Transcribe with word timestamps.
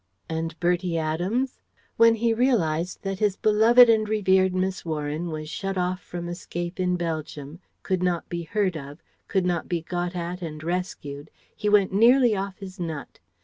And 0.27 0.59
Bertie 0.59 0.97
Adams? 0.97 1.59
When 1.95 2.15
he 2.15 2.33
realized 2.33 3.03
that 3.03 3.19
his 3.19 3.35
beloved 3.37 3.87
and 3.87 4.09
revered 4.09 4.55
Miss 4.55 4.83
Warren 4.83 5.27
was 5.29 5.47
shut 5.47 5.77
off 5.77 6.01
from 6.01 6.27
escape 6.27 6.79
in 6.79 6.95
Belgium, 6.95 7.59
could 7.83 8.01
not 8.01 8.27
be 8.27 8.41
heard 8.41 8.75
of, 8.75 9.03
could 9.27 9.45
not 9.45 9.69
be 9.69 9.83
got 9.83 10.15
at 10.15 10.41
and 10.41 10.63
rescued, 10.63 11.29
he 11.55 11.69
went 11.69 11.93
nearly 11.93 12.35
off 12.35 12.57
his 12.57 12.79
nut.... 12.79 13.19